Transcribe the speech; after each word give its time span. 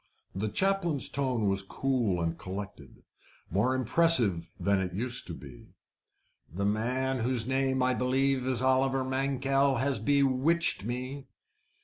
The 0.33 0.49
chaplain's 0.49 1.09
tone 1.09 1.47
was 1.47 1.61
cool 1.61 2.19
and 2.21 2.35
collected 2.35 3.03
more 3.51 3.75
impressive 3.75 4.49
than 4.59 4.79
it 4.79 4.93
was 4.93 4.99
used 4.99 5.27
to 5.27 5.35
be. 5.35 5.67
"The 6.51 6.65
man 6.65 7.19
whose 7.19 7.45
name 7.45 7.83
I 7.83 7.93
believe 7.93 8.47
is 8.47 8.63
Oliver 8.63 9.03
Mankell 9.03 9.75
has 9.75 9.99
bewitched 9.99 10.85
me. 10.85 11.27